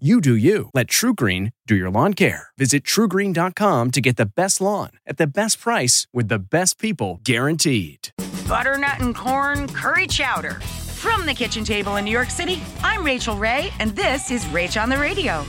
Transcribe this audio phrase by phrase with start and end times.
[0.00, 0.70] You do you.
[0.74, 2.48] Let TruGreen do your lawn care.
[2.58, 7.20] Visit trugreen.com to get the best lawn at the best price with the best people
[7.22, 8.08] guaranteed.
[8.48, 10.54] Butternut and corn curry chowder.
[10.98, 14.82] From the kitchen table in New York City, I'm Rachael Ray, and this is Rach
[14.82, 15.46] on the Radio.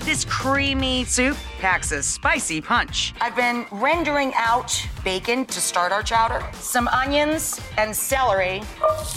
[0.00, 3.14] This creamy soup packs a spicy punch.
[3.22, 8.62] I've been rendering out bacon to start our chowder, some onions and celery,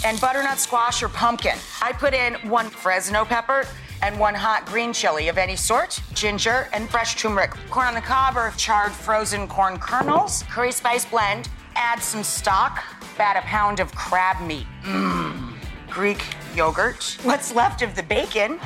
[0.05, 1.57] and butternut squash or pumpkin.
[1.81, 3.65] I put in one Fresno pepper
[4.01, 7.51] and one hot green chili of any sort, ginger, and fresh turmeric.
[7.69, 12.83] Corn on the cob or charred frozen corn kernels, curry spice blend, add some stock,
[13.17, 14.65] add a pound of crab meat.
[14.83, 15.53] Mmm.
[15.89, 16.23] Greek
[16.55, 18.59] yogurt, what's left of the bacon.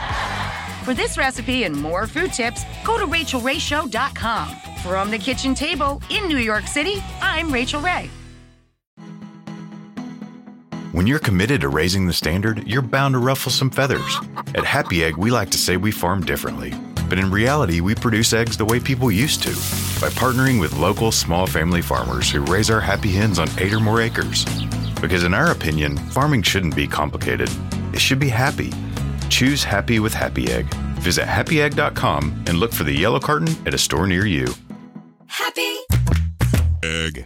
[0.84, 4.56] For this recipe and more food tips, go to rachaelrayshow.com.
[4.84, 8.10] From the kitchen table in New York City, I'm Rachael Ray.
[10.94, 14.20] When you're committed to raising the standard, you're bound to ruffle some feathers.
[14.54, 16.72] At Happy Egg, we like to say we farm differently.
[17.10, 19.50] But in reality, we produce eggs the way people used to
[20.00, 23.80] by partnering with local small family farmers who raise our happy hens on eight or
[23.80, 24.46] more acres.
[25.02, 27.50] Because in our opinion, farming shouldn't be complicated,
[27.92, 28.72] it should be happy.
[29.30, 30.72] Choose happy with Happy Egg.
[31.02, 34.46] Visit happyegg.com and look for the yellow carton at a store near you.
[35.26, 35.76] Happy
[36.84, 37.26] Egg.